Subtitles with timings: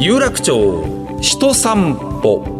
[0.00, 0.54] 有楽町
[1.20, 1.92] 人散
[2.22, 2.57] 歩。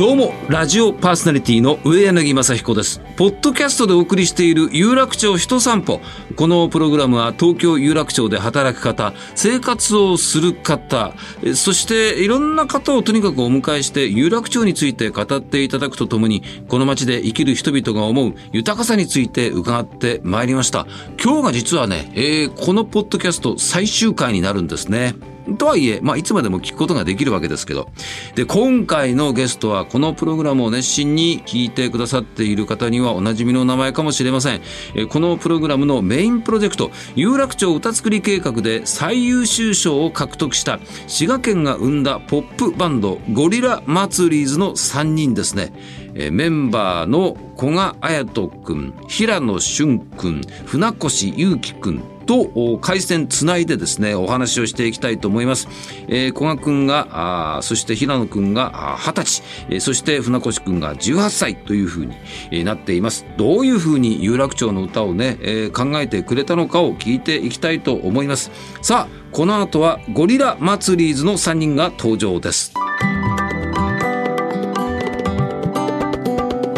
[0.00, 3.02] どうもラジオパーソナリティの上柳正彦です。
[3.18, 6.00] ポッドキャストでお送りしている有楽町人散歩。
[6.36, 11.12] このプログラムは東京有楽町で働く方生活をする方。
[11.54, 20.86] そしていろんな方をとにかくお迎えして有楽町について語っていただくとともにこの街で生きる人々が思う豊かさについて伺ってまいりました。
[21.22, 25.14] 今日が実はね、えー、このポッドキャスト最終回になるんですね。
[25.58, 27.88] とはいえ、まあ、いつまでも聞くことができるわけですけど。
[28.34, 34.60] で、今回のゲストは、このプログラムを熱心に聞いてくださっている方にはおなじみの名前かもしれません。
[34.94, 45.72] えこのプログラムのメインプロジェクト、有楽町歌作り計画で最優秀賞を獲得した滋賀県が生んだポップバンド、ゴリラ祭りーズの3人ですね。
[46.14, 55.66] えメンバーの古賀綾人くん、平野俊くん、船越祐樹くん、と回線つないでですねお話をしていきたいと思います。
[56.06, 62.14] えー、古賀くんがあそして平野くんが二十歳、えー、そして船越くんが18歳というふうに、
[62.52, 63.26] えー、なっています。
[63.36, 68.52] どういうふうに有楽町の歌をね、えー、考えてくれたのかを聞いていきたいと思います。
[68.80, 72.72] さあこの後はゴリラ祭りーズの3人が登場です。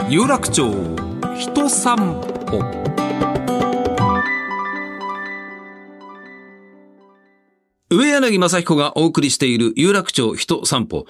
[0.08, 0.72] 有楽町
[1.36, 1.96] 人散
[2.46, 2.81] 歩
[7.94, 11.04] 上柳正彦がお送りしている有楽町人散歩。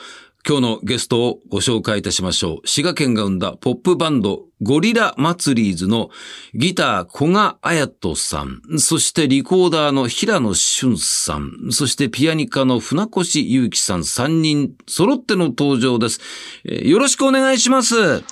[0.44, 2.66] 今日のゲストをご紹介いたしましょう。
[2.66, 6.10] 滋賀県が生んだポップバンドゴリラ祭りーズの
[6.54, 16.20] ギター古賀綾人さん、そしてリコーダーの平野俊さん、そしてピアニカの船越祐樹さん3人揃っての登場です。
[16.64, 18.24] よろしくお願いします。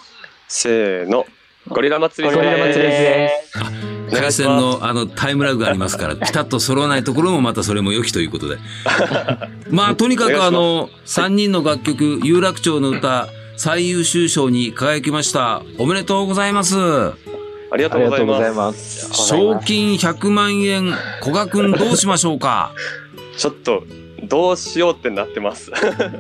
[0.49, 1.25] せーの。
[1.69, 3.29] ゴリラ祭りで
[4.11, 4.17] す。
[4.17, 8.57] 回線のあのタイムラグがありますから、ピタッと揃わないところもまたそれも良きということで。
[9.71, 15.63] まあ、とにかくあの、3人の楽曲、有楽町の歌、最優秀賞に輝きました。
[15.79, 16.77] おめでとうございます。
[16.77, 19.13] ありがとうございます。
[19.29, 22.73] 賞金100万円、古賀くんどうしましょうか？
[23.37, 23.85] ちょっと、
[24.25, 25.71] どうしようってなってます。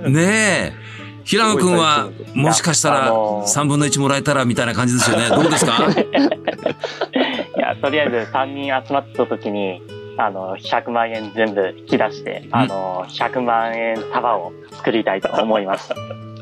[0.09, 1.00] ねえ。
[1.31, 5.29] 平野君は、もしかしたら3分の1もらえたらみたいな感じですよね。
[5.29, 5.79] どうですか？
[7.57, 9.81] いや、とりあえず3人集まった時に、
[10.17, 15.91] あの、100万円全部引き出して、あの、100万円束を作りたいと思います。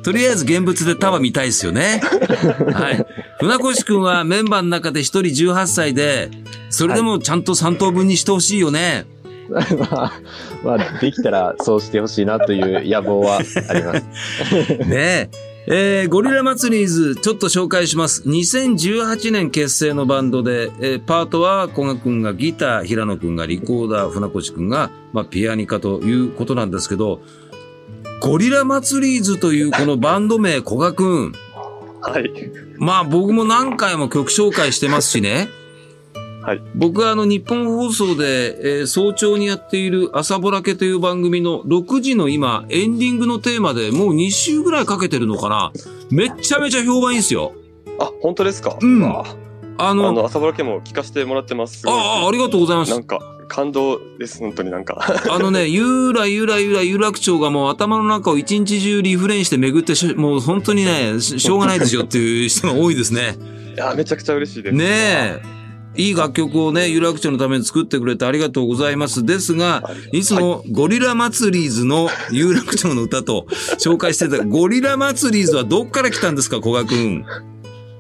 [0.03, 2.00] とりあえず現物で束見たいですよね。
[2.72, 3.05] はい。
[3.41, 5.20] 船越くんはメンバーの中で1人
[5.53, 6.31] 18歳で、
[6.70, 8.78] それでもちゃんと3等分にしてほしいよね。
[8.81, 9.06] はい
[9.91, 10.12] まあ、
[10.62, 14.06] まあ、できたらそうしてほしいなという野望はあります。
[14.86, 15.48] ねえ。
[15.70, 18.22] えー、ゴリラ祭りーズ、ちょっと紹介します。
[18.26, 27.20] 2018年結成のバンドで、えー、パートは古賀くんがギター、平野くんがリコーダー、船越くんが、まあ、ピアニカということなんですけど、
[28.20, 31.32] ゴリラ祭りーズというこのバンド名、古賀くん。
[32.00, 32.32] はい。
[32.78, 35.48] まあ僕も何回も曲紹介してますしね。
[36.43, 45.72] はい、僕はあの日本放送で、えー、早朝にやっている朝ぼらけという番組の6時の今エンディングのテーマでもう2週ぐらいかけてるのかな
[46.10, 47.53] めちゃめちゃ評判いいんですよ。
[48.00, 48.78] あ、本当ですか？
[48.81, 49.04] うん。
[49.81, 51.82] あの、あの朝ぼらけも聞かせてもらってます。
[51.87, 51.91] あ
[52.25, 52.91] あ、ありがとうございます。
[52.91, 54.99] なんか、感動です、本当になんか。
[55.31, 63.37] あのね、ゆらゆらゆら有楽町がもう頭の中を一日中リフレインして巡ってもう本当にね、しょうがないですよっていう人が多いですね。
[63.75, 64.75] いや、めちゃくちゃ嬉しいです。
[64.75, 65.57] ねえ。
[65.98, 69.26] いい楽曲をね、有楽町のために作ってくれてありがとうございます。
[69.26, 69.82] ですが、
[70.12, 73.47] いつもゴリラ祭りーズの有楽町の歌と
[73.81, 77.26] 紹介してた、ゴリラ祭りーズはどっから来たんですか、古賀くん。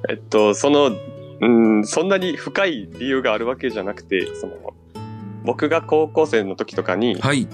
[0.08, 0.92] えっと、その、
[1.40, 1.48] う
[1.80, 4.54] ん、そんなに深い理由があるわけじゃなくて、その、
[5.44, 7.48] 僕が高校生の時とかに、はい。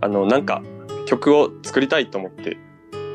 [0.00, 0.62] あの、なんか、
[1.04, 2.56] 曲を作りたいと思って、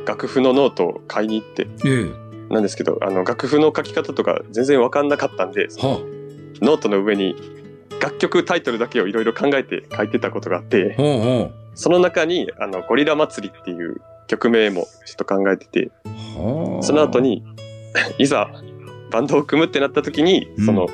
[0.05, 6.18] 楽譜のノートを買いに行って、ええ、なんですけど、あの、楽譜の書き方とか全然わかんなかったんで、はあ
[6.61, 7.35] ノートの上に
[8.01, 11.53] 楽曲タイトルだけをいろいろ考えて書いてたことがあって、ほうほう。
[11.75, 15.91] その中に、あの、ゴリラ祭りっていう曲名もちょっと考えてて、
[16.81, 17.43] その後に、
[18.17, 18.49] いざ
[19.11, 20.87] バンドを組むってなった時に、うん、その、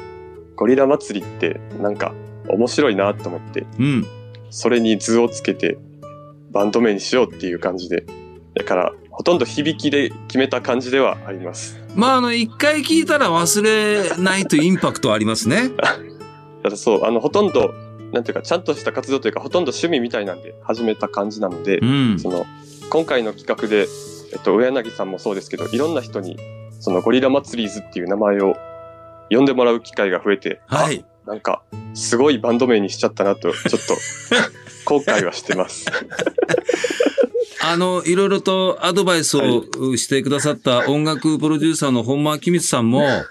[0.55, 2.13] ゴリラ祭りってなんか
[2.47, 4.05] 面白いなと思って、うん、
[4.49, 5.77] それに図をつけて
[6.51, 8.05] バンド名にしようっていう感じで、
[8.55, 11.79] だからほとんど響きで決めた感じではあります。
[11.95, 15.69] まあ、あの、一回聞いたら忘れないというインパクトありますね。
[16.61, 17.73] た だそう、あの、ほとんど、
[18.11, 22.45] なんていうか、ちゃんとした活動というか、ほとんど趣味みたいなんで始めた感じなので、うん、その、
[22.89, 23.87] 今回の企画で、
[24.33, 26.37] えっと、上柳さんもそうですけど、いろんな人に、
[26.81, 28.57] そのゴリラ祭りーズっていう名前を
[29.29, 31.05] 呼んでもらう機会が増えて、はい。
[31.25, 31.63] なんか、
[31.93, 33.53] すごいバンド名にしちゃったなと、ちょっ
[33.87, 33.95] と、
[34.85, 35.85] 後悔はしてます。
[37.67, 39.63] あの、いろいろとアドバイスを
[39.97, 43.23] してくださった音楽プロデューサーの本間明光さんも、は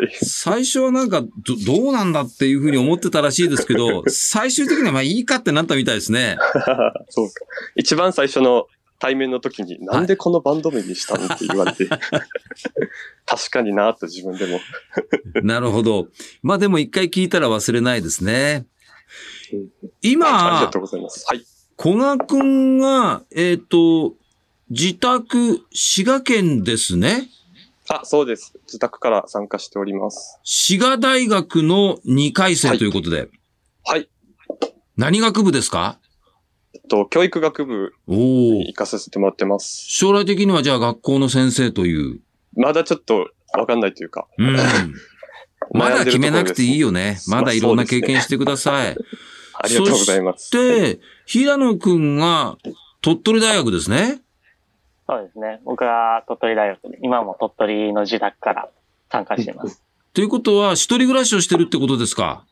[0.00, 0.08] い。
[0.24, 1.28] 最初はなんかど、
[1.66, 6.38] どうなんだっていうふうに思ってたらしいですけど、最終的にはまあいいかってなったみたいですね。
[7.10, 7.34] そうか。
[7.76, 8.66] 一番最初の
[8.98, 11.86] 対面の時に、なんでこのバンド名にしたのって言われて、
[13.26, 14.60] 確かになと自分でも。
[15.42, 16.08] なるほど。
[16.42, 18.66] まあでも一回聞いたら忘れないですね。
[20.02, 21.24] 今、ありがとうございます。
[21.28, 21.44] はい。
[21.80, 24.14] 古賀くんが、えっ、ー、と、
[24.68, 27.28] 自宅、滋賀県ですね。
[27.88, 28.52] あ、そうです。
[28.66, 30.40] 自宅から参加しております。
[30.42, 33.28] 滋賀大学の2回生ということで。
[33.84, 34.08] はい。
[34.96, 36.00] 何学部ですか？
[36.74, 39.86] えっと、教育学部に行かさせてもらってます。
[39.88, 42.20] 将来的にはじゃあ学校の先生という。
[42.56, 44.26] まだちょっとわかんないというか。
[44.36, 44.56] うん。
[45.72, 47.20] まだ決めなくていいよね。
[47.28, 48.96] まだいろんな経験してください。
[49.60, 50.48] ありがとうございます。
[50.50, 52.56] そして、平野くんが
[53.00, 54.20] 鳥取大学ですね。
[55.08, 55.60] そうですね。
[55.64, 58.68] 僕は鳥取大学で、今も鳥取の自宅から
[59.10, 59.82] 参加しています。
[60.14, 62.44] ということは、一人暮らしをしてるってことですか？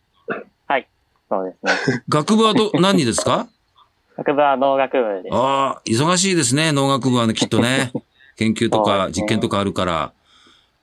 [0.66, 0.86] はい。
[1.28, 2.02] そうですね。
[2.08, 3.48] 学部はど、何ですか？
[4.16, 5.34] 学部は農学部です。
[5.34, 7.92] ああ、忙しいですね、農学部はね、きっとね。
[8.36, 10.12] 研究とか実験とかあるから。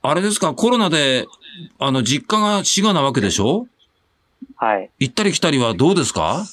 [0.01, 1.27] あれですか、コロナで、
[1.79, 3.67] あの、実家が滋賀なわけでしょ？
[4.55, 4.89] はい。
[4.99, 6.45] 行ったり来たりはどうですか？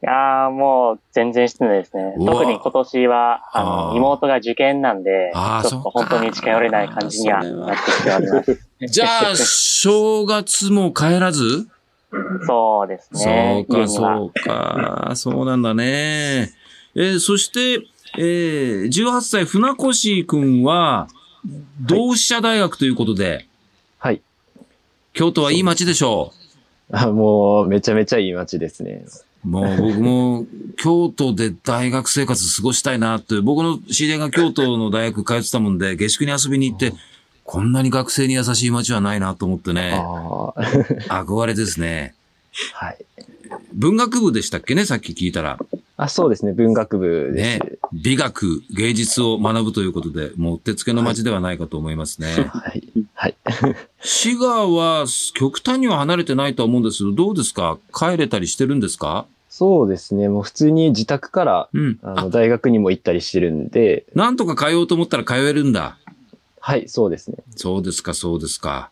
[0.00, 2.14] いやー、もう全然してないですね。
[2.24, 8.60] 特に今年は、あの、妹が受験なんで、ちょっと本当に近寄れない感じにはなってきております。
[8.86, 11.66] じゃあ、正月も帰らず？
[12.46, 13.66] そうですね。
[13.68, 15.12] そうか、そうか。
[15.16, 16.52] そうなんだね。
[16.94, 17.84] えー、そして、
[18.16, 21.08] えー、18歳、船越くんは、
[21.80, 23.46] 同志社大学ということで。
[23.98, 24.22] はい。
[25.12, 26.38] 京都はいい街でしょう。
[26.90, 29.04] あ、もう、めちゃめちゃいい街ですね。
[29.44, 30.46] もう僕も
[30.76, 36.92] 京都で大学生活過ごしたいなって、僕の知り合いが京都の大学通ってたもんで、下宿に遊びに行って、
[37.44, 39.94] こんなに学生に優しい街はないなと思ってね。
[41.08, 42.14] 憧れですね。
[42.74, 42.98] はい。
[43.72, 45.58] 文学部でしたっけね、さっき聞いたら。
[46.00, 47.58] あ、そうですね、文学部です。
[47.58, 47.72] ね。
[47.92, 52.28] 美学、芸術を学ぶということで、もう手付けの街ではないかと思いますね。
[52.48, 52.84] はい。
[53.14, 53.34] はい。
[54.00, 57.78] 滋賀は極端には離れてないとは思うんですけど、どうですか？
[57.92, 59.26] 帰れたりしてるんですか？
[59.50, 60.28] そうですね。
[60.28, 64.06] もう普通に自宅から、うん、あの大学にも行ったりしてるんで。
[64.14, 65.98] なんとか通おうと思ったら通えるんだ。
[66.60, 67.38] はい、そうですね。
[67.56, 68.90] そうですか、そうですか。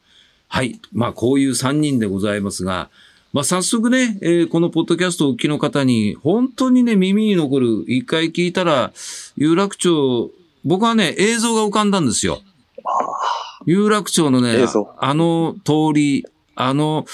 [0.48, 0.80] はい。
[0.92, 2.88] まあ、こういう3人でございますが、
[3.36, 8.94] まあ、早速ね、えー、このポッドキャストをお聞きの方に、本当にね、耳に残る、一回聞いたら、
[9.36, 10.30] 有楽町、
[10.64, 12.40] 僕はね、映像が浮かんだんですよ。
[13.66, 14.64] 有楽町のね、
[14.98, 16.24] あの通り、
[16.54, 17.04] あの、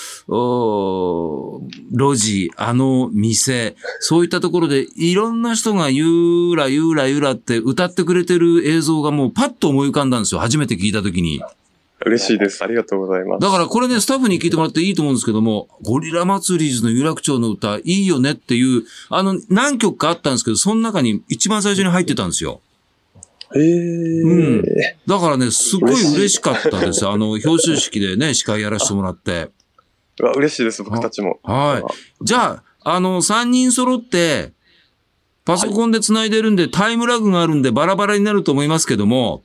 [1.91, 10.41] 路地、あの店、そういったところでいろんな人がゆーらゆーらゆーらって歌ってくれてる映像がもうパッと思い浮かんだんですよ。
[10.41, 11.43] 初めて聞いたときに。
[12.07, 12.63] 嬉しいです。
[12.63, 13.41] ありがとうございます。
[13.41, 22.61] だからこれね、スタッフに聞いてもらっていいと思うんですけども、ゴリラ祭りズの有楽町の歌、いいよねっていう、あの、何曲かあったんですけど、その中に一番最初に入ってたんですよ。
[23.55, 24.65] へうん。
[25.07, 27.07] だからね、すごい嬉しかったです。
[27.07, 29.51] あの、表彰式でね、司会やらせてもらって。
[30.21, 31.39] うわ、嬉しいです、僕たちも。
[31.43, 31.83] は
[32.21, 32.25] い。
[32.25, 34.53] じゃあ、あの、3人揃って、
[35.45, 39.43] パソコンで繋いでるんで、タイムラグがあるんでバラバラになると思いますけども、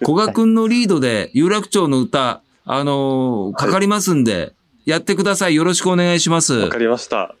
[0.00, 5.54] 古賀くんのリードで有楽町の歌、あのー、かかりますんで、やってください。
[5.54, 6.54] よろしくお願いします。
[6.54, 7.34] わかりました。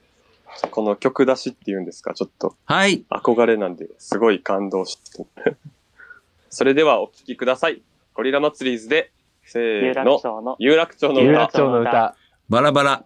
[0.70, 2.56] この曲出しっていうんですか、ちょっと。
[2.64, 3.04] はい。
[3.10, 5.26] 憧れなんで、すごい感動して。
[6.50, 7.82] それではお聴きください。
[8.14, 9.10] ゴリラ祭りーズで、
[9.44, 10.56] せーの。
[10.58, 11.22] 有楽町の歌。
[11.22, 12.14] 有楽町の歌。
[12.48, 13.04] バラバラ。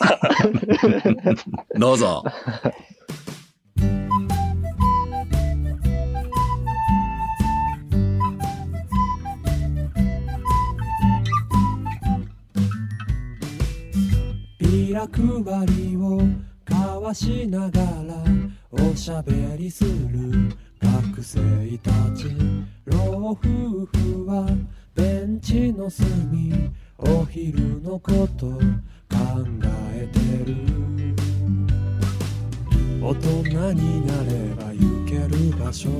[1.76, 2.24] どうぞ。
[14.96, 16.22] 役割を
[16.66, 18.24] 交わしながら
[18.70, 21.38] おしゃべりする学生
[21.82, 22.34] たち。
[22.86, 24.48] 老夫婦は
[24.94, 28.58] ベンチの隅お昼のこと考
[29.92, 30.18] えて
[30.50, 30.56] る。
[33.02, 35.90] 大人になれば行ける場所。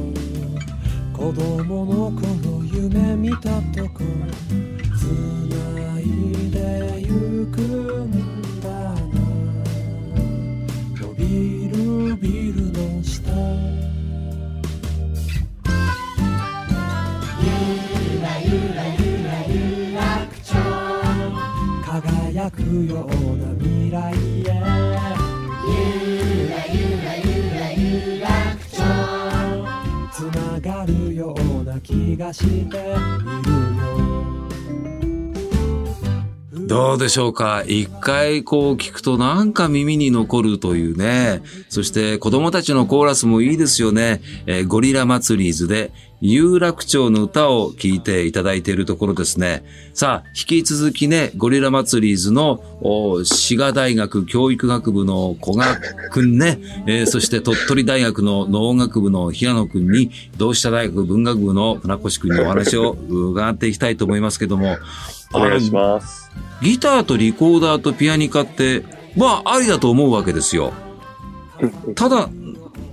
[1.12, 4.04] 子供の頃夢見たとこ。
[22.50, 24.16] くような未来へ
[25.68, 25.78] ゆ
[26.48, 28.26] らゆらゆらゆら
[28.70, 28.84] ちょ
[30.12, 32.96] つながるような気がしているよ
[36.68, 37.62] どうでしょうか？
[37.64, 41.42] 一回こう聞くとなんか耳に残るというね。
[41.68, 44.20] そして子供たちのコーラスもいいですよね。
[44.46, 49.64] えー、ゴリラ祭り図で有楽町の歌を聴いていただいているところですね。
[49.92, 52.60] さあ、引き続きね、ゴリラ祭り図の
[53.24, 55.76] 滋賀大学教育学部の古賀
[56.10, 64.78] くんね、えー、そして鳥取大学の農学部の平野くんに、同志社大学文学部の船越くんにお話を伺っていきたいと思いますけども。
[65.34, 66.30] お願いします。
[66.62, 68.84] ギターとリコーダーとピアニカって、
[69.16, 70.72] まあ、ありだと思うわけですよ。
[71.94, 72.30] ただ、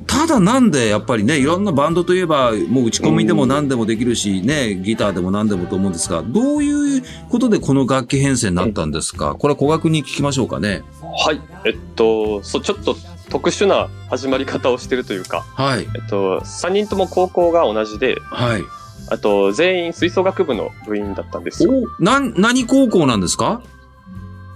[0.08, 9.36] ただなんでやっぱりね、いろんなバンドといえば、もう打ち込みでも何でもできるし、ね、ギターでも何でもと思うんですが、どういうことでこの楽器編成になったんですか？
[9.36, 10.84] これは古学に聞きましょうかね。
[11.26, 11.42] はい。
[11.66, 12.96] えっと、そう、ちょっと
[13.30, 15.82] 特殊な始まり方をしてるというか、はい。
[15.82, 18.62] えっと、3人とも高校が同じで、はい。
[19.10, 21.72] あと、全員吹奏楽部の部員だったんですよ。
[22.00, 23.62] な、何高校なんですか？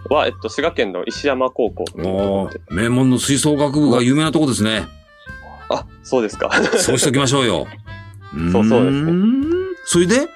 [0.09, 4.87] は、えっと、滋賀県の石山高校お名門の吹奏楽部が有名なとこですね。
[5.69, 6.49] あ、そうですか。
[6.77, 7.67] そうしときましょうよ。
[8.51, 9.13] そうそうですね。
[9.85, 10.27] それで？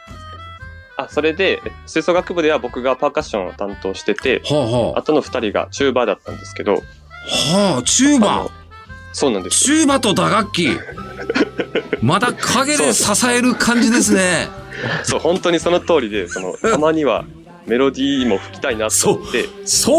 [0.97, 6.75] あ、それで、吹奏楽部では僕がパーカッションを担当してて、はあはあ、あとの二人がチューバーだったんですけど。
[6.75, 8.49] はあ、チューバー？
[9.13, 9.65] そうなんです。
[9.65, 10.69] チューバと打楽器。
[12.01, 14.47] まだ影で支える感じですね。
[15.03, 17.25] そう、本当にその通りで、その、たまには
[17.67, 19.43] メロディーも吹きたいなと思って。
[19.43, 19.51] そう、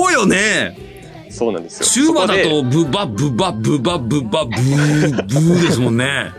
[0.06, 0.91] そうよね。
[1.32, 1.86] そうなんですよ。
[1.86, 6.30] チューバだと、ブバブバブバブバブー、ブーですもんね。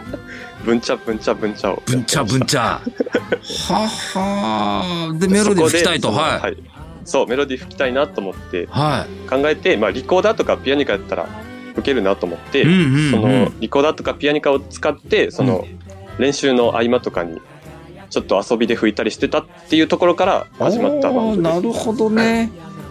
[0.64, 1.82] ブンチャブンチャブンチャを。
[1.86, 2.60] ブンチャブンチャ。
[2.60, 6.08] ははで、メロディー吹きたいと。
[6.08, 6.40] はい。
[6.40, 6.56] はい。
[7.04, 9.28] そう、メロディー吹きたいなと思って、はい。
[9.28, 11.28] 考えて、まあ、リコーダーとかピアニカやったら、
[11.74, 15.66] 吹けるなと思って、うんうんうん、そのリコーダーとかピアニカを使ってその
[16.18, 17.40] 練習の合間とかに
[18.10, 21.54] ちょっと遊びで吹いたりしてたっていうところから始まったバンドです。
[21.54, 22.50] なるほどね。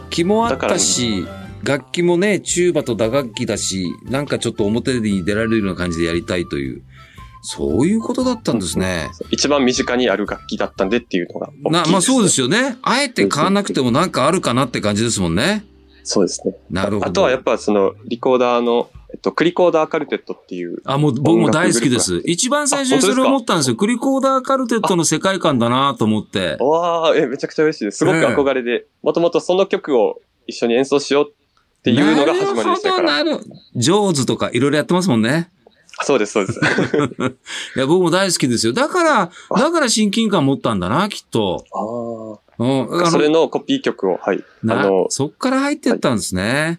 [0.10, 1.28] 気もあったし、
[1.64, 6.82] 楽器もね、チューバと打楽器だし、なんかちょっと表に出られるような感じでやりたいという。
[7.42, 9.10] そういうことだったんですね。
[9.32, 12.78] 一番身近にある楽器だったんでっていうのがな、まあそうですよね。
[12.82, 15.66] あえて買わなくてもなんかあるかなって感じですもんね。
[16.04, 16.56] そうですね。
[16.70, 17.06] なるほど。
[17.06, 20.82] あとはやっぱそのリコーダーの、えっと、クリコーダーカルテットっていう。
[20.84, 22.22] あ、もう僕も大好きです。
[22.26, 23.76] 一番最初にそれを思ったんですよ。
[23.76, 26.58] クリコーダーカルテットの世界観だなと思って。
[26.60, 28.00] わあ、え、めちゃくちゃ嬉しいです。
[28.00, 31.34] すごく憧れで、もともとその曲を一緒に演奏しよう
[31.80, 33.18] っていうのが始まりでしたから。
[33.18, 35.50] なるほど、なるジョーズとかいろいろやってますもんね。
[36.02, 36.60] そうです、そうです。
[37.76, 38.74] いや、僕も大好きですよ。
[38.74, 41.66] だから、だから親近感持ったんだな、きっと。
[41.74, 42.50] ああ。
[42.62, 44.44] うん、それのコピー曲を、はい。
[44.64, 46.44] あの、そっから入ってったんですね。
[46.44, 46.78] はい、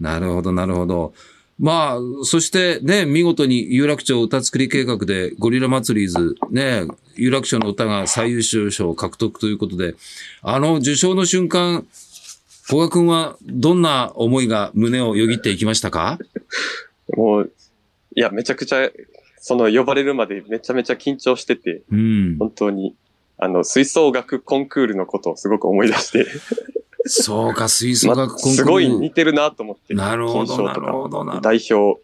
[0.00, 1.12] なるほど、なるほど。
[1.58, 6.86] まあ、そしてね、見事に有楽町歌作り計画でゴリラ祭りズ、ね、
[7.16, 9.94] 有楽町の歌が最優秀賞を獲得ということで、
[10.40, 11.86] あの受賞の瞬間、
[12.70, 16.20] 小賀君はどんな思いが胸をよぎっていきましたか？
[17.16, 17.52] もう、
[18.14, 18.88] いや、めちゃくちゃ、
[19.40, 22.94] その呼ばれるまでめちゃめちゃ緊張してて、うん、本当に、
[23.38, 26.26] あの、吹奏楽コンクールのことをすごく思い出して
[27.06, 28.56] そうか、吹奏楽コンクール。
[28.58, 29.92] すごい似てるなと思って。
[29.94, 32.00] なるほど、なるほど、代表、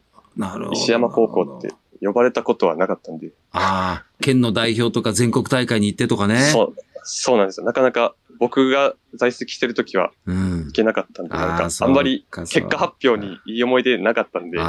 [0.73, 1.73] 石山高校って
[2.05, 3.29] 呼ばれたことはなかったんで。
[3.53, 6.41] ああ、県の代表とか全国大会に行ってとかね。
[6.41, 7.67] そう、そうなんですよ。
[7.67, 14.59] なかなか僕が在籍してる時は行けなかったんで、うん、なんかあんまり結果発表にいい思い出なかったんで。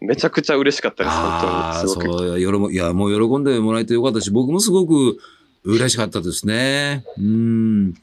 [0.00, 1.88] めちゃくちゃ嬉しかったです、本当に。
[1.88, 2.18] すごく。
[2.18, 5.18] そう、いや、もう喜んでもらえてよかったし、僕もすごく
[5.64, 7.04] 嬉しかったですね。
[7.18, 7.94] うん。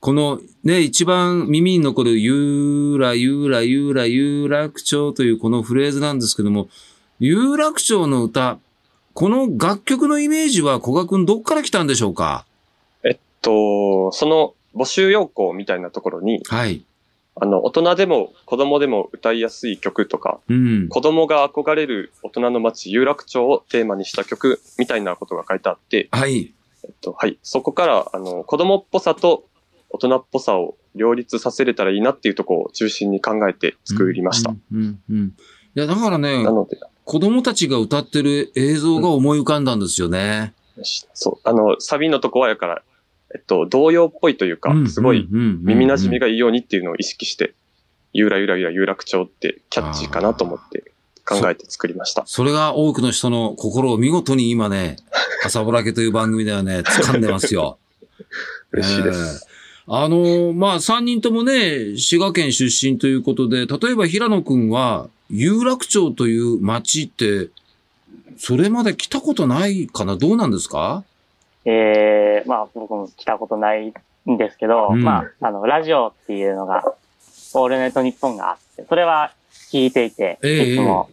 [0.00, 6.68] このね、一番耳に残るゆうらゆうらゆうら有楽町というこのフレーズなんですけども、
[7.18, 8.58] 有楽町の歌、
[9.12, 12.45] この楽曲のイメージは小賀くんどっから来たんでしょうか？
[13.46, 16.84] と、その募集要項みたいなところに、はい。
[17.38, 26.54] あの、大人でも子供でも歌いやすい曲とか、うん、子供が憧れる大人の街、有楽町をテーマにした曲みたいなことが書いてあって、はい。
[26.82, 27.38] えっと、はい。
[27.42, 29.44] そこから、あの、子供っぽさと
[29.90, 34.50] 大人っぽさを両立させれたらいいなっていうところを中心に考えて作りました。
[34.50, 35.26] うん、うん、うん。
[35.26, 35.32] い
[35.74, 40.54] や、だからね、なので、子供たちが歌ってる映像が思い浮かんだんですよね。
[40.76, 41.48] うん、そう。
[41.48, 42.82] あの、サビのとこはやから、
[43.34, 47.54] えっと、童謡っぽいというか、すごい耳馴染みがいいようにっていうのを意識して、
[48.12, 50.84] ゆらゆらゆら有楽町ってキャッチーかなと思って
[51.24, 52.22] 考えて作りました。
[52.26, 54.96] それが多くの人の心を見事に今ね、
[55.44, 57.78] 朝ぼらけという番組ではね、掴んでますよ。
[58.72, 59.46] 嬉しいです。
[59.88, 67.48] あの、まあ、3人ともね、滋賀県出身ということで、例えば平野くんは、有楽町という町って、
[68.38, 70.16] それまで来たことないかな？
[70.16, 71.04] どうなんですか？
[71.68, 73.92] ええー、まあ、僕も来たことない
[74.30, 76.84] んですけど、うん、まあ、あの、ラジオっていうのが、
[77.54, 79.32] オールネット日本があって、それは
[79.72, 81.10] 聞いていて、えー、いつも、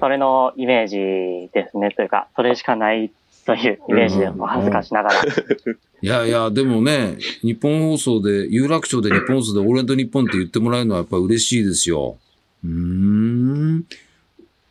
[0.00, 3.10] それのイメージですね、というか、それしかない
[3.46, 5.22] というイメージでも恥ずかしながら。
[5.22, 12.18] いやいや、でもね、日本放送で、有楽町で日本放送でオールネット日本って言ってもらえるのはやっぱり嬉しいですよ。
[12.62, 13.84] うん。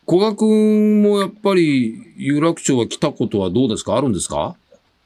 [0.08, 3.96] 古賀くんもやっぱり有楽町は来たことはどうですか？
[3.98, 4.56] あるんですか？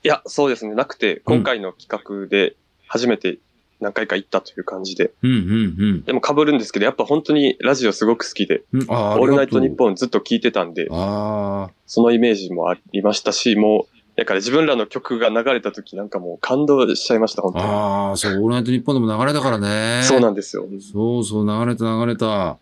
[0.04, 0.75] いや、そうですね。
[0.75, 2.56] なくて、今回の企画で
[2.88, 3.39] 初めて
[3.80, 5.12] 何回か行ったという感じで。
[5.22, 6.04] うんうんうん。
[6.04, 17.66] でも被るんですけど、やっぱ本当にラジオすごく好きで、うん、あオールナイトニッポンずっと聞いてたんで、あそのイメージもありましたし、もう、だから自分らの曲が流れた時なんかもう感動しちゃいました、本当に。
[17.66, 20.01] ああ、そう、オールナイトニッポンでも流れたからね。
[20.04, 20.68] そうなんですよ。
[20.92, 22.50] そうそう、流れた流れた。
[22.50, 22.58] あ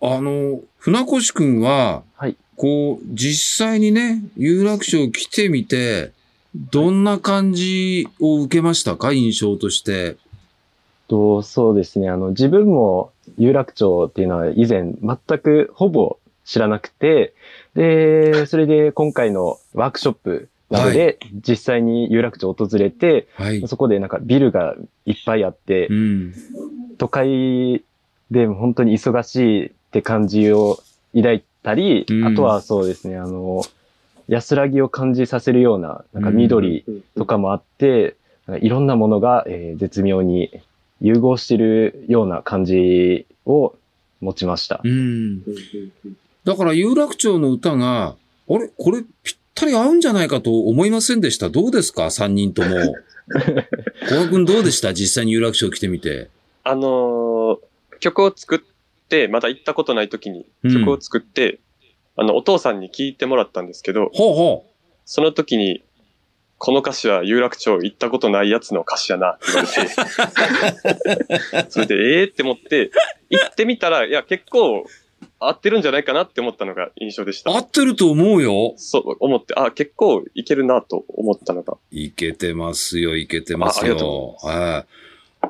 [0.00, 2.36] の、船越くんは、はい。
[2.56, 6.12] こう、実際にね、有楽町来てみて、
[6.54, 9.12] どんな感じを受けましたか？
[9.12, 10.16] 印象として。
[11.08, 12.08] と、そうですね。
[12.08, 17.34] あの、自分も有楽町っていうのは以前全くほぼ知らなくて、
[17.74, 24.74] で、それで今回のワークショップなどで実際に有楽町を訪れて、はい、そこでなんかビルが
[25.06, 26.34] いっぱいあって、うん、
[26.98, 27.82] 都会
[28.30, 30.78] で本当に忙しいって感じを
[31.14, 33.62] 抱いたり、うん、あとはそうですね、あの、
[34.28, 36.84] 安らぎを感じさせるような、なんか緑
[37.16, 38.16] とかもあって、
[38.46, 40.50] うん、いろんなものが、えー、絶妙に
[41.00, 43.74] 融合してるような感じを
[44.20, 44.80] 持ちました。
[44.82, 45.42] うん。
[46.44, 48.16] だから有楽町の歌が、
[48.48, 48.70] あれ？
[48.76, 51.48] これぴったり合うんじゃないかと思いませんでした？
[51.50, 52.10] どうですか？
[52.10, 52.68] 三人とも。
[54.08, 54.92] 小川君どうでした？
[54.92, 56.28] 実際に有楽町来てみて。
[56.62, 57.58] あのー、
[58.00, 61.58] 曲を作って、まだ行ったことない時に曲を作って、うん、
[62.16, 64.70] あの、お父さんに聞いてもらったんですけど、ほうほう
[65.04, 65.84] その時に、
[66.58, 69.68] この歌詞は有楽町行ったことないやつの歌詞やなって言われ
[71.64, 72.90] て、 それでええー、って思って、
[73.28, 74.84] 行ってみたら、いや結構
[75.40, 77.50] 合ってるんじゃないかなって思ったのが印象でした。
[77.50, 78.74] 合ってると思うよ。
[78.76, 81.76] そう、思って、あ、結構いけるなと思ったのが。
[81.90, 83.82] いけてますよ、いけてますよ。
[83.82, 84.86] ありがとうござい。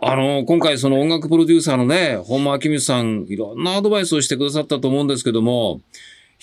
[0.03, 5.81] あの、今回その音楽プロデューサーのね、本間明光さん、いろんなアドバイスをしてくださったと思うんですけども、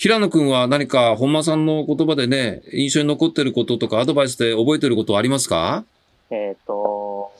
[0.02, 5.84] 平野くんは何か本間さんの言葉でね、印象に残ってることとかアドバイスで覚えてることはありますか？
[6.28, 7.30] えっ、ー、と、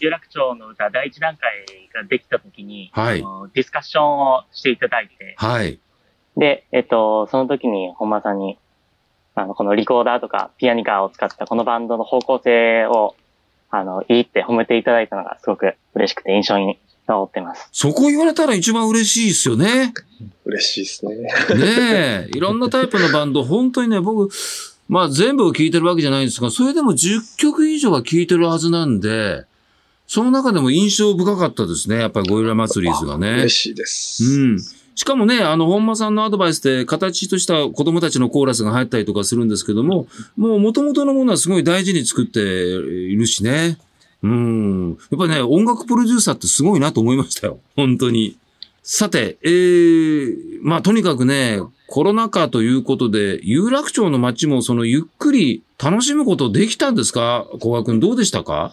[0.00, 1.50] 有楽町の歌第一段階
[1.92, 5.78] ができたときに、はい、ディスカッションをしていただいて、はい。
[6.38, 8.56] で、えっ、ー、と、その時に本間さんに、
[9.34, 13.14] あの、このリコーダーとかピアニカを使ったこのバンドの方向性を、
[13.68, 17.68] あの、いいって褒めていただいたのがすごく嬉しくて印象に残ってます。
[17.72, 19.94] そこ言われたら一番嬉しいですよね。
[20.44, 21.16] 嬉しいですね。
[21.16, 24.32] ねえ、いろんなタイプのバンド、本当にね、僕、
[24.88, 29.44] まあ全部を聴いてるわけじゃないんですが、それでも10曲以上は聴いてるはずなんで、
[30.06, 31.98] その中でも印象深かったですね。
[31.98, 33.30] やっぱりゴリラ祭りズがね。
[33.38, 34.24] 嬉しいです。
[34.24, 34.58] うん。
[34.94, 43.78] しかもね、あの、本間さんのアドバイスで形とした子供たちのコーラスが入ったりとかするんですけども、もう元々のものはすごい大事に作っているしね。
[44.22, 44.90] うん。
[44.90, 47.60] やっぱりね、音楽プロデューサーってすごいなと思いましたよ。
[47.76, 48.36] 本当に。
[48.82, 57.46] さて、えー、まあとにかくね、コロナ禍ということで、有楽町の街もそのゆっくり楽しむことできたんですか？
[57.60, 58.72] 小川くんどうでしたか？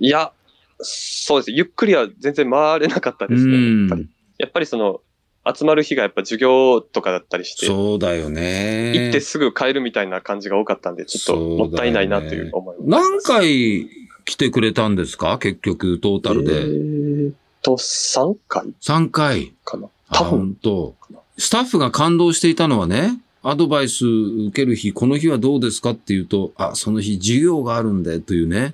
[0.00, 0.32] いや、
[0.80, 1.50] そうです。
[1.50, 3.80] ゆっくりは全然回れなかったですね。
[3.80, 4.08] やっぱり。
[4.38, 5.00] やっぱりその、
[5.46, 7.66] 集まる日がやっぱ授業とかだったりして。
[7.66, 8.92] そうだよね。
[8.94, 13.88] 行ってすぐ帰るみたいな感じが多かったんで、ちょっともったいないなという思い、ね、何回
[14.24, 15.38] 来てくれたんですか？
[15.38, 16.62] 結局、トータルで。
[16.62, 17.32] えー、
[17.62, 19.54] と、3回 ?3 回。
[19.64, 19.88] かな。
[20.12, 20.54] 多分。
[20.54, 20.94] と。
[21.38, 28.72] スタッフが感動していたのはね、アドバイス受ける日、この日はどうですかっていうと、あ、その日授業があるんで、というね。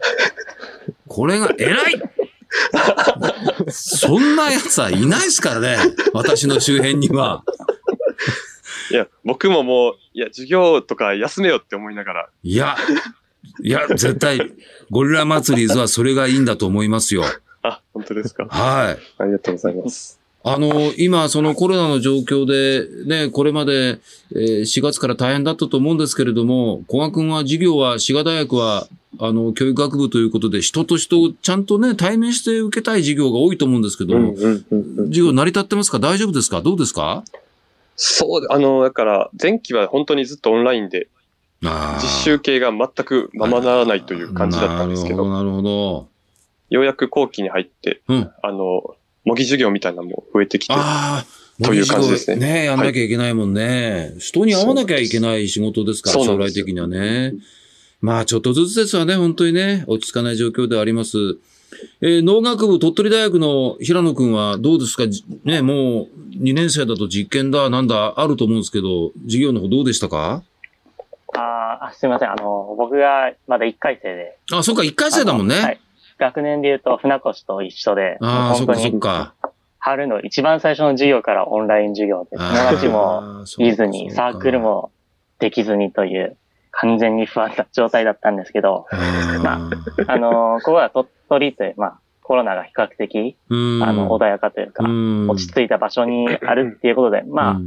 [1.09, 2.03] これが偉い
[3.69, 5.77] そんな奴はいないですからね。
[6.13, 7.43] 私の周辺には。
[8.91, 12.29] いや、僕ももう、いや、授業とか休めよって思いながら。
[12.43, 12.77] いや、
[13.63, 14.53] いや、絶対、
[14.91, 17.23] ゴリラ祭りズはそれがいいんだと思いますよ。
[17.63, 18.47] あ、本当ですか？
[18.49, 18.99] はい。
[19.19, 20.19] ありがとうございます。
[20.43, 23.99] あの、今、そのコロナの状況で、ね、これまで、
[24.35, 34.15] えー、4月から大変だったと思うんですけれども、古賀君は授業は、滋賀大学は、あの、教育学部ということで、人と人をちゃんとね、対面して受けたい授業が多いと思うんですけど、
[35.09, 35.99] 授業成り立ってますか？
[35.99, 36.63] 大丈夫ですか？
[36.63, 37.23] どうですか？
[37.97, 41.09] そう、あの、だから、前期は本当にずっとオンラインで、
[41.63, 45.29] 実習系が全くままならないという感じだったんですけど。
[45.29, 46.09] なるほど。
[46.71, 51.25] ようやく後期に入って、うん、あの、模擬授業みたいなのも増えてきて、あ
[51.63, 52.37] という感じですね。
[52.37, 57.35] ねやんなきゃいけないもんね、はい、人に会わなきゃいけない仕事ですから、将来的にはね。
[58.01, 61.37] まあ、ちょっとずつですわね、本当にね、落ち着かない状況であります。
[62.01, 65.05] えー、農学部鳥取大学の平野くんはどうですか？
[65.45, 70.43] ね、もう2年生だと実験だ、なんだ、あると思うんですけど、授業の方どうでしたか？
[71.37, 72.31] ああ、すみません。
[72.31, 74.39] あの、僕がまだ1回生で。
[74.53, 75.61] あ、そっか、1回生だもんね。
[75.61, 75.81] はい。
[76.19, 78.19] 学年で言うと船越と一緒で。
[78.21, 79.35] ああ、そっかそっか。
[79.79, 84.93] 春の一番最初の授業からオンライン授業で、友達もいずに、サークルも
[85.39, 86.37] できずにという、
[86.73, 88.87] 完全に不安な状態だったんですけど、
[89.43, 89.71] ま
[90.07, 93.55] あ、あのここは鳥取という、まあ、コロナが比較的、あ
[93.93, 97.61] の、穏やかというか、落ち着いた場所にあるっていうことで、まあ、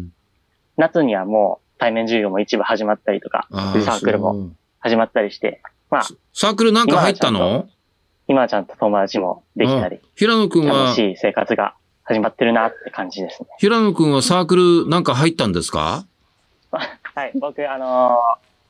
[0.78, 6.04] 夏にはもう対面授業も一部始まったりとか、サークルも始まったりして、まあ。
[6.34, 7.68] サークルなんか入ったの？
[8.30, 13.50] 今はちゃんと友達もできたり、平野くんは、楽しい生活が始まってるなって感じですね。
[13.60, 16.06] 平野くんはサークルなんか入ったんですか？
[16.72, 18.18] はい、僕、あの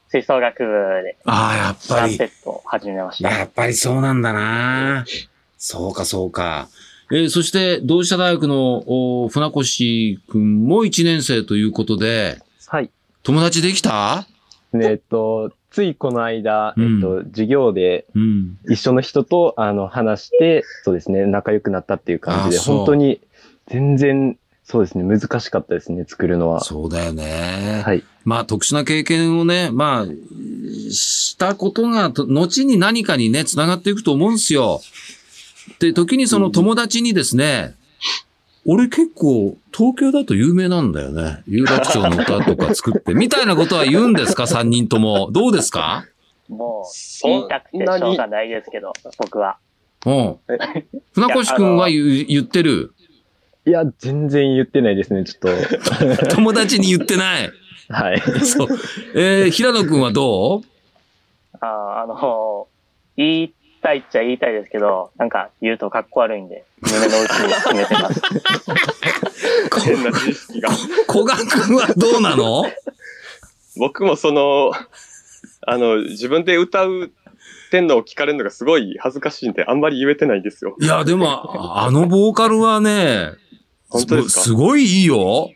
[0.07, 0.71] ー、吹奏楽部
[1.03, 2.15] で、ああ、やっぱり。
[2.15, 3.29] ンペットを始めました。
[3.29, 5.05] やっぱりそうなんだな
[5.59, 6.67] そうか、そうか。
[7.11, 8.83] えー、そして、同志社大学の
[9.23, 12.89] お船越くんも1年生ということで、はい。
[13.23, 14.27] 友達できた？
[14.73, 18.05] えっと、ついこの間、えっと、授業で、
[18.69, 23.21] 一緒の人と、あの、話して、そうですね、仲良くなったっていう感じで、本当に、
[23.67, 26.63] 全然、そうですね、難しかったですね、作るのは。
[26.63, 27.81] そうだよね。
[27.85, 28.03] はい。
[28.25, 30.05] まあ、特殊な経験をね、まあ、
[30.91, 34.81] したことが、後に何かにね、繋がっていくと思うんですよ。
[35.79, 37.75] で、時にその友達にですね、
[38.65, 41.43] 俺結構東京だと有名なんだよね。
[41.47, 43.13] 有楽町の歌とか作って。
[43.15, 44.47] みたいなことは言うんですか？
[44.47, 45.29] 三人とも。
[45.31, 46.05] どうですか？
[46.49, 49.57] もう、言いたくてしょうがないですけど、僕は。
[50.05, 50.35] うん。
[51.13, 52.93] 船越くんは言言ってる？
[53.65, 56.27] いや、全然言ってないですね、ちょっと。
[56.35, 57.49] 友達に言ってない？
[57.89, 58.21] はい。
[58.45, 58.67] そう。
[59.15, 60.61] えー、平野くんはどう？
[61.59, 62.67] ああ、あの、
[63.17, 68.21] 言いたいっちゃ言いたいですけど、なんか言うとかっこ悪いんで、胸の内に決めてます。
[69.85, 70.71] 変な知識が。
[71.11, 72.63] 古賀君はどうなの？
[73.77, 74.71] 僕もその、
[75.67, 77.11] あの、自分で歌う
[77.71, 80.75] てんのを聞かれるのがすごい恥ずかしいんで、あんまり言えてないんですよ。
[80.79, 83.31] いや、でも、あのボーカルはね、
[83.89, 84.41] 本当ですか？
[84.41, 85.51] すごいいいよ。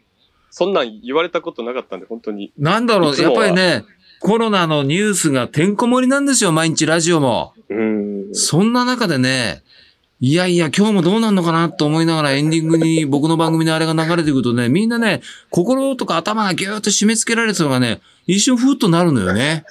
[0.49, 2.51] そんなん言われたことなかったんで、本当に。
[2.57, 3.85] なんだろう、やっぱりね、
[4.19, 7.53] コロナのニュースがてんこ盛りなんですよ、毎日ラジオも。
[7.69, 9.63] うんそんな中でね、
[10.19, 19.63] いやいや、今日もどうなんのかなと思いながらエンディングに僕の番組であれが流れてくるとね、みんなね、心とか頭がぎゅーっと締め付けられてたのがね、一瞬ふっとなるのよね。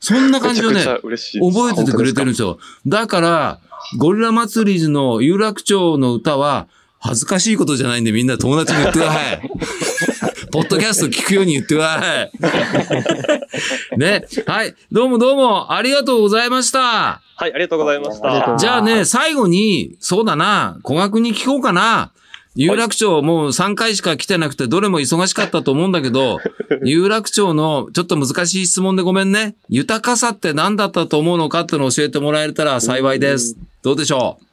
[0.00, 2.58] そんな感じをね、覚えててくれてるんですよ。
[2.86, 3.60] だから、
[3.98, 6.68] ゴリラ祭りの有楽町の歌は、
[7.00, 9.50] 恥ずかしいことじゃないんでみんな友達に言ってください。
[10.52, 13.98] ポッドキャスト聞くように言ってください。
[13.98, 14.24] ね。
[14.46, 14.74] はい。
[14.90, 16.80] どうもどうも、ありがとうございました。
[16.80, 18.56] はい、ありがとうございました。
[18.58, 22.12] じゃあね、最後に、そうだな、古学に聞こうかな。
[22.54, 26.40] 有楽町もう3回しか来てなくて、どれも忙しかったと思うんだけど、
[26.82, 29.54] 有楽町のちょっと難しい質問でごめんね。
[29.68, 33.56] 豊かさって何だったと思うのかってのを教えてもらえたら幸いです。
[33.82, 34.44] どうでしょう？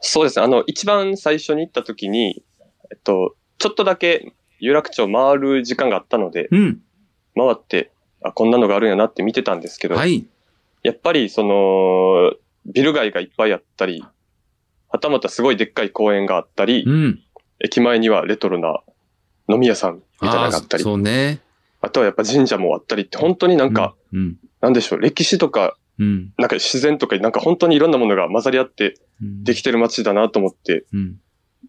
[0.00, 0.44] そうですね。
[0.44, 2.42] あの、一番最初に行った時に、
[2.90, 4.32] えっと、ちょっとだけ
[4.62, 6.80] 有楽町回る時間があったので、うん、
[7.36, 7.90] 回って、
[8.22, 10.24] あ、こんなのがあるんやなって見てたんですけど、はい、
[10.84, 12.32] やっぱりその、
[12.64, 14.04] ビル街がいっぱいあったり、
[14.88, 17.20] はたまたすごいでっかい公園があったり、うん、
[17.58, 18.82] 駅前にはレトロな
[19.48, 21.40] 飲み屋さんみたいなのがあったり、そうね。
[21.80, 31.16] あとはやっぱ神社もあったりって、本当になんか、うん、なんでしょう、歴史とか、うん、なんか自然とか、なんか本当にいろんなものが混ざり合ってできてる街だなと思って、うん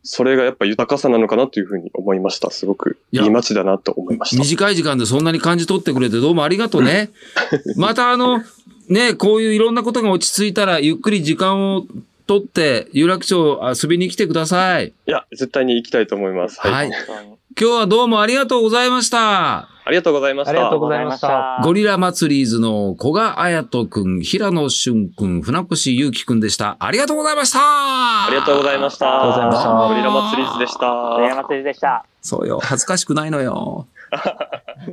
[0.04, 2.52] それがやっぱ豊かさなのかなというふうに思いました。
[2.52, 4.42] すごくいい街だなと思いました。
[4.42, 7.10] 短い時間でそんなに感じ取ってくれてどうもありがとうね。
[7.78, 8.44] またあの、
[8.90, 11.86] ね、こういういろんなことが落ち着いたら、ゆっくり時間を
[12.28, 14.88] 取って、有楽町遊びに来てください。
[14.88, 16.60] いや、絶対に行きたいと思います。
[16.60, 16.92] はい。
[16.92, 19.70] はい、今日はどうもありがとうございました。
[19.86, 20.52] ありがとうございました。
[20.52, 21.60] ありがとうございました。
[21.64, 26.78] ゴリラ祭りーズの古賀彩人くん、平野俊くん、船越祐樹くんでした。
[26.80, 29.22] ありがとうございましたありがとうございました。
[29.22, 29.88] ありがとうございました。
[29.88, 30.80] ゴリラ祭りーズでした。
[31.16, 32.06] ゴリラ祭りでした。
[32.22, 32.60] そうよ。
[32.60, 33.88] 恥ずかしくないのよ。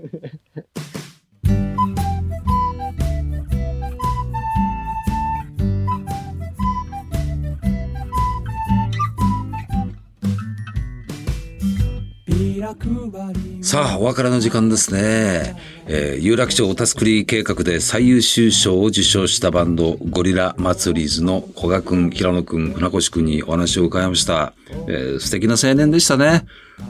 [14.00, 15.56] お別れの時間ですね。
[15.86, 24.54] えー、有楽町おたすくり計画で最優秀賞を受賞したバンド、ゴリラ祭りズの古賀くん、平野くん、船越くんにお話を伺いました。
[24.88, 26.46] えー、素敵な青年でしたね。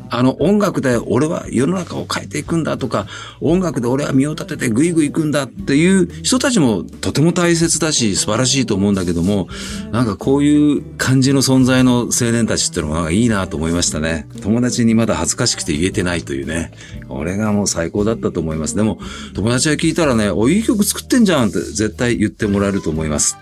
[0.08, 3.06] あの音楽で俺は世の中を変えていくんだとか、
[3.40, 9.48] 音楽で俺は身を立ててグイグイ行くんだっていう人たちもとても大切だし素晴らしいと思うんだけども、
[9.92, 14.28] なんかこういう感じの存在の青年たちってのがいいなと思いましたね。
[14.42, 16.72] 友達にまだ恥ずかしくて言えてないというね。
[17.08, 18.76] これがもう最高だったと思います。
[18.76, 18.98] でも、
[19.34, 23.36] 友達が聞いたらね、お、いい曲作ってんじゃんって絶対言ってもらえると思います。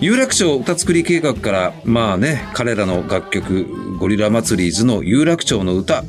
[0.00, 6.04] 有楽町歌作り計画から、まあね、彼らの楽曲、ゴリラ祭り図の有楽町の歌、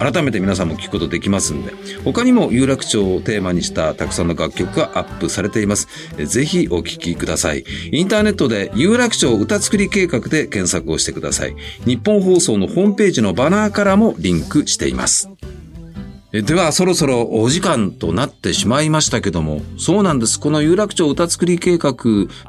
[0.00, 1.72] 改めて皆さんも聞くことできますんで、
[2.04, 5.88] 他にも有楽町をテーマにしたたくさんの楽曲がアップされています。
[6.24, 7.64] ぜひお聴きください。
[7.92, 11.54] インターネットで有楽町歌作り計画で検索をしてください。
[11.84, 15.28] 日本放送のホームページのバナーからもリンクしています。
[16.32, 20.38] では、そろそろお時間となってしまいましたけども、そうなんです。
[20.38, 21.96] この有楽町歌作り計画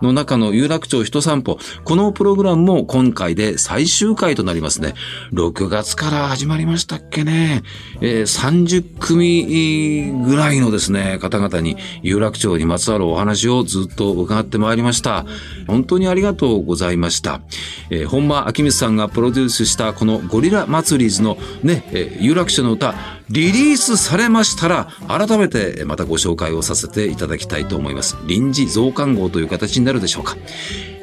[0.04, 4.94] の中の有楽町人散歩、このプログラムも今回で最終回となりますね。
[5.34, 7.63] 6月から始まりましたっけね。
[8.02, 15.26] えー、30組ぐらいのですね、方々に有楽町にまつわるお話をずっと伺ってまいりました。
[15.65, 17.41] 本当にありがとうございました。
[17.89, 22.94] えー、本間明光さんがプロデュースしたこのゴリラ祭りズのね、えー、有楽町の歌、
[23.32, 28.17] リリースされましたら、改めてまたご紹介をさせていただきたいと思います。
[28.28, 30.36] 臨時増刊号という形になるでしょうか。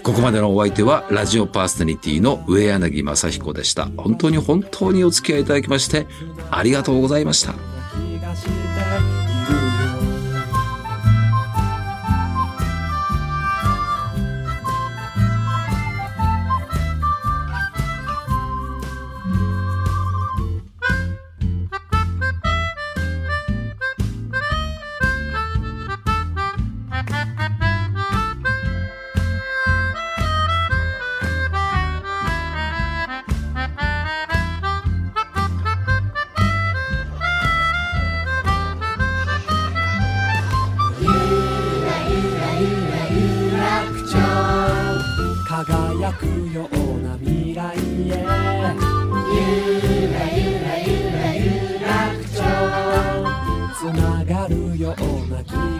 [0.03, 3.89] ここまでのお相手は、ラジオパーソナリティの上柳正彦でした。
[3.97, 6.07] 本当に本当にお付き合いいただきまして、
[6.51, 7.55] ありがとうございました。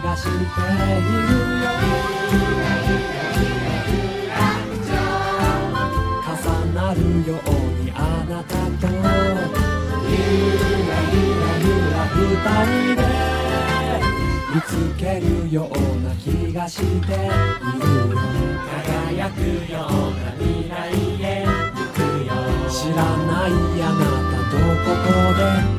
[0.09, 0.41] がしている
[1.61, 1.69] よ
[6.25, 9.07] 重なるようにあなたとゆら
[10.09, 12.25] ゆらゆら二
[12.65, 13.03] 人で
[14.55, 17.29] 見つけるような気がしているよ
[18.87, 19.37] 輝く
[19.71, 20.73] ような未来
[21.21, 21.53] へ行
[21.93, 22.33] くよ
[22.67, 23.49] 知らない
[23.81, 25.78] あなたどここで